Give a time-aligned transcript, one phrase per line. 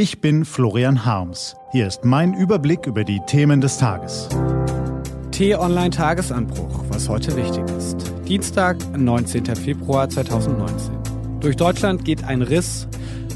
[0.00, 1.56] Ich bin Florian Harms.
[1.72, 4.28] Hier ist mein Überblick über die Themen des Tages.
[5.32, 7.96] T-Online Tagesanbruch, was heute wichtig ist.
[8.28, 9.56] Dienstag, 19.
[9.56, 10.96] Februar 2019.
[11.40, 12.86] Durch Deutschland geht ein Riss,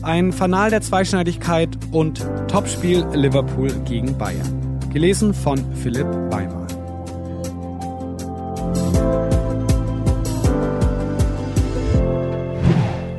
[0.03, 4.79] ein Fanal der Zweischneidigkeit und Topspiel Liverpool gegen Bayern.
[4.93, 6.69] Gelesen von Philipp Weimar.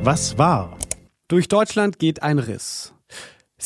[0.02, 0.78] Was war?
[1.28, 2.93] Durch Deutschland geht ein Riss.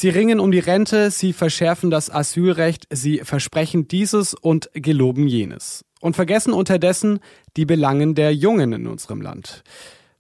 [0.00, 5.84] Sie ringen um die Rente, sie verschärfen das Asylrecht, sie versprechen dieses und geloben jenes.
[6.00, 7.18] Und vergessen unterdessen
[7.56, 9.64] die Belangen der Jungen in unserem Land.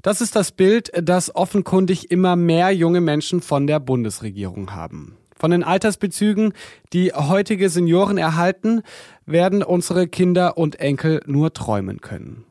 [0.02, 5.16] Das ist das Bild, das offenkundig immer mehr junge Menschen von der Bundesregierung haben.
[5.36, 6.54] Von den Altersbezügen,
[6.92, 8.82] die heutige Senioren erhalten,
[9.26, 12.44] werden unsere Kinder und Enkel nur träumen können.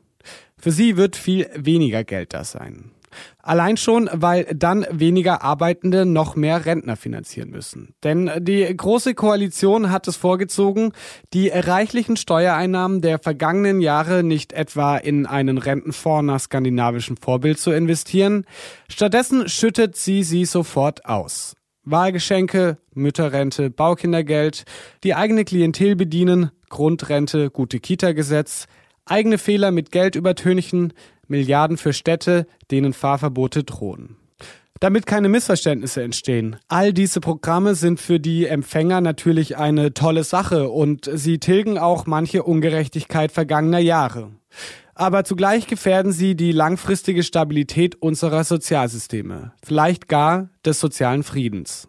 [0.56, 2.90] Für sie wird viel weniger Geld da sein.
[3.42, 7.94] Allein schon, weil dann weniger Arbeitende noch mehr Rentner finanzieren müssen.
[8.04, 10.92] Denn die Große Koalition hat es vorgezogen,
[11.32, 17.70] die reichlichen Steuereinnahmen der vergangenen Jahre nicht etwa in einen Rentenfonds nach skandinavischem Vorbild zu
[17.70, 18.44] investieren.
[18.88, 21.54] Stattdessen schüttet sie sie sofort aus.
[21.90, 24.64] Wahlgeschenke, Mütterrente, Baukindergeld,
[25.04, 28.66] die eigene Klientel bedienen, Grundrente, gute Kita-Gesetz,
[29.06, 30.92] eigene Fehler mit Geld übertünchen,
[31.28, 34.16] Milliarden für Städte, denen Fahrverbote drohen.
[34.80, 36.56] Damit keine Missverständnisse entstehen.
[36.68, 42.06] All diese Programme sind für die Empfänger natürlich eine tolle Sache und sie tilgen auch
[42.06, 44.30] manche Ungerechtigkeit vergangener Jahre.
[44.94, 51.88] Aber zugleich gefährden sie die langfristige Stabilität unserer Sozialsysteme, vielleicht gar des sozialen Friedens.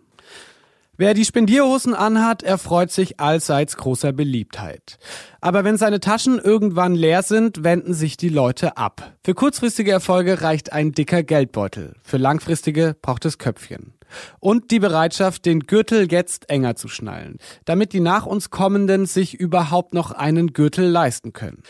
[0.99, 4.97] Wer die Spendierhosen anhat, erfreut sich allseits großer Beliebtheit.
[5.39, 9.13] Aber wenn seine Taschen irgendwann leer sind, wenden sich die Leute ab.
[9.23, 11.95] Für kurzfristige Erfolge reicht ein dicker Geldbeutel.
[12.03, 13.93] Für langfristige braucht es Köpfchen.
[14.41, 19.35] Und die Bereitschaft, den Gürtel jetzt enger zu schnallen, damit die nach uns kommenden sich
[19.35, 21.63] überhaupt noch einen Gürtel leisten können.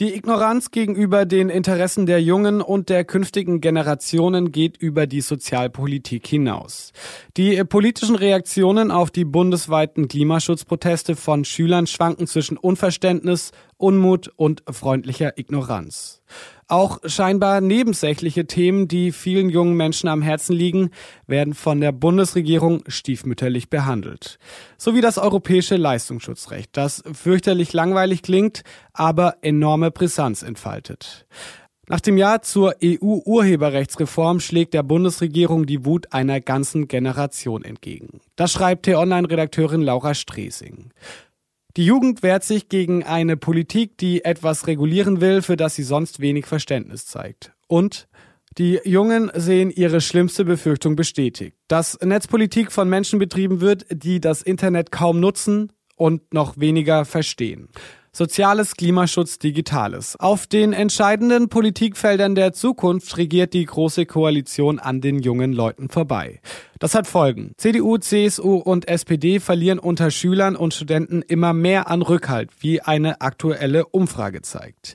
[0.00, 6.26] Die Ignoranz gegenüber den Interessen der jungen und der künftigen Generationen geht über die Sozialpolitik
[6.26, 6.92] hinaus.
[7.36, 15.38] Die politischen Reaktionen auf die bundesweiten Klimaschutzproteste von Schülern schwanken zwischen Unverständnis, Unmut und freundlicher
[15.38, 16.22] Ignoranz.
[16.68, 20.90] Auch scheinbar nebensächliche Themen, die vielen jungen Menschen am Herzen liegen,
[21.26, 24.38] werden von der Bundesregierung stiefmütterlich behandelt.
[24.78, 31.26] So wie das europäische Leistungsschutzrecht, das fürchterlich langweilig klingt, aber enorme Brisanz entfaltet.
[31.86, 38.20] Nach dem Jahr zur EU-Urheberrechtsreform schlägt der Bundesregierung die Wut einer ganzen Generation entgegen.
[38.36, 40.92] Das schreibt T-Online-Redakteurin Laura Stresing.
[41.76, 46.20] Die Jugend wehrt sich gegen eine Politik, die etwas regulieren will, für das sie sonst
[46.20, 47.52] wenig Verständnis zeigt.
[47.66, 48.06] Und
[48.58, 54.42] die Jungen sehen ihre schlimmste Befürchtung bestätigt, dass Netzpolitik von Menschen betrieben wird, die das
[54.42, 57.68] Internet kaum nutzen und noch weniger verstehen.
[58.16, 60.14] Soziales, Klimaschutz, Digitales.
[60.20, 66.40] Auf den entscheidenden Politikfeldern der Zukunft regiert die Große Koalition an den jungen Leuten vorbei.
[66.78, 67.54] Das hat Folgen.
[67.56, 73.20] CDU, CSU und SPD verlieren unter Schülern und Studenten immer mehr an Rückhalt, wie eine
[73.20, 74.94] aktuelle Umfrage zeigt.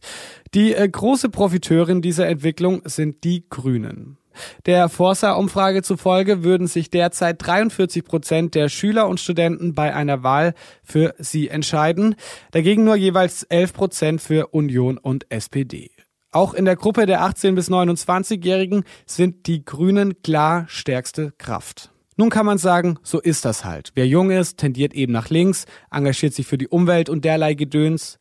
[0.54, 4.19] Die äh, große Profiteurin dieser Entwicklung sind die Grünen.
[4.66, 10.54] Der Forsa-Umfrage zufolge würden sich derzeit 43 Prozent der Schüler und Studenten bei einer Wahl
[10.84, 12.16] für sie entscheiden,
[12.52, 15.92] dagegen nur jeweils 11 Prozent für Union und SPD.
[16.32, 21.92] Auch in der Gruppe der 18 bis 29-Jährigen sind die Grünen klar stärkste Kraft.
[22.20, 23.92] Nun kann man sagen, so ist das halt.
[23.96, 28.20] Wer jung ist, tendiert eben nach links, engagiert sich für die Umwelt und derlei Gedöns.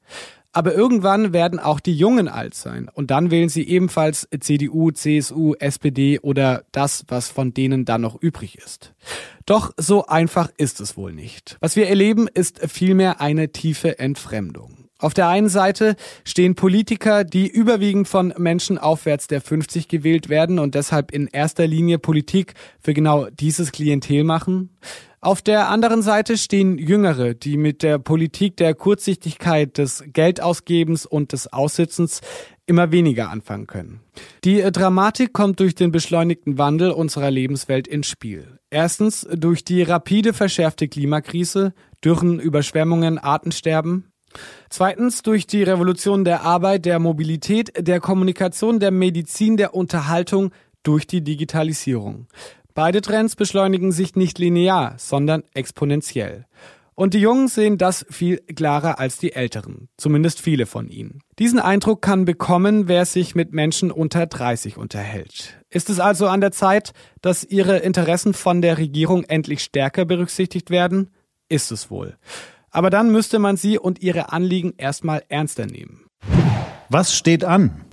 [0.58, 2.90] Aber irgendwann werden auch die Jungen alt sein.
[2.92, 8.20] Und dann wählen sie ebenfalls CDU, CSU, SPD oder das, was von denen dann noch
[8.20, 8.92] übrig ist.
[9.46, 11.56] Doch so einfach ist es wohl nicht.
[11.60, 14.87] Was wir erleben, ist vielmehr eine tiefe Entfremdung.
[15.00, 15.94] Auf der einen Seite
[16.24, 21.68] stehen Politiker, die überwiegend von Menschen aufwärts der 50 gewählt werden und deshalb in erster
[21.68, 24.70] Linie Politik für genau dieses Klientel machen.
[25.20, 31.32] Auf der anderen Seite stehen Jüngere, die mit der Politik der Kurzsichtigkeit des Geldausgebens und
[31.32, 32.20] des Aussitzens
[32.66, 34.00] immer weniger anfangen können.
[34.44, 38.58] Die Dramatik kommt durch den beschleunigten Wandel unserer Lebenswelt ins Spiel.
[38.70, 41.72] Erstens durch die rapide verschärfte Klimakrise,
[42.04, 44.12] Dürren, Überschwemmungen, Artensterben.
[44.70, 50.50] Zweitens durch die Revolution der Arbeit, der Mobilität, der Kommunikation, der Medizin, der Unterhaltung
[50.82, 52.26] durch die Digitalisierung.
[52.74, 56.46] Beide Trends beschleunigen sich nicht linear, sondern exponentiell.
[56.94, 61.20] Und die Jungen sehen das viel klarer als die Älteren, zumindest viele von ihnen.
[61.38, 65.60] Diesen Eindruck kann bekommen, wer sich mit Menschen unter 30 unterhält.
[65.70, 70.70] Ist es also an der Zeit, dass ihre Interessen von der Regierung endlich stärker berücksichtigt
[70.70, 71.10] werden?
[71.48, 72.16] Ist es wohl.
[72.70, 76.06] Aber dann müsste man sie und ihre Anliegen erstmal ernster nehmen.
[76.88, 77.84] Was steht an?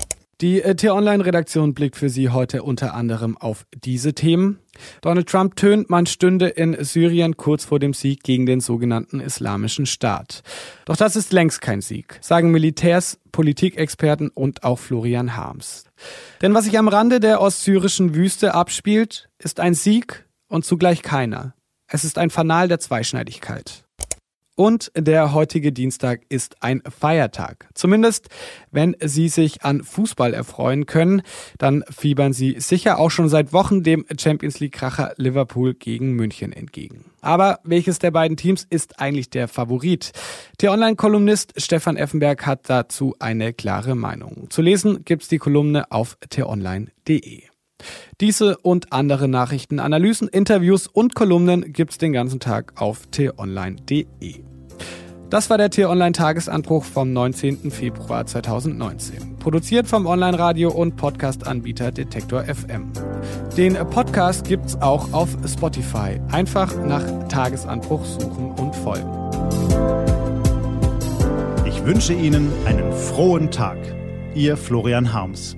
[0.41, 4.59] Die äh, T-Online-Redaktion blickt für Sie heute unter anderem auf diese Themen.
[4.99, 9.85] Donald Trump tönt, man stünde in Syrien kurz vor dem Sieg gegen den sogenannten Islamischen
[9.85, 10.43] Staat.
[10.83, 15.85] Doch das ist längst kein Sieg, sagen Militärs, Politikexperten und auch Florian Harms.
[16.41, 21.55] Denn was sich am Rande der ostsyrischen Wüste abspielt, ist ein Sieg und zugleich keiner.
[21.87, 23.84] Es ist ein Fanal der Zweischneidigkeit.
[24.55, 27.67] Und der heutige Dienstag ist ein Feiertag.
[27.73, 28.29] Zumindest,
[28.71, 31.23] wenn Sie sich an Fußball erfreuen können,
[31.57, 37.05] dann fiebern Sie sicher auch schon seit Wochen dem Champions League-Kracher Liverpool gegen München entgegen.
[37.21, 40.11] Aber welches der beiden Teams ist eigentlich der Favorit?
[40.61, 44.49] Der Online-Kolumnist Stefan Effenberg hat dazu eine klare Meinung.
[44.49, 47.54] Zu lesen gibt's die Kolumne auf t-online.de.
[48.21, 54.05] Diese und andere Nachrichten, Analysen, Interviews und Kolumnen gibt's den ganzen Tag auf t-online.de.
[55.29, 57.71] Das war der T-Online-Tagesanbruch vom 19.
[57.71, 59.37] Februar 2019.
[59.39, 62.91] Produziert vom Online-Radio- und Podcast-Anbieter Detektor FM.
[63.57, 66.21] Den Podcast gibt's auch auf Spotify.
[66.31, 69.09] Einfach nach Tagesanbruch suchen und folgen.
[71.65, 73.77] Ich wünsche Ihnen einen frohen Tag.
[74.35, 75.57] Ihr Florian Harms.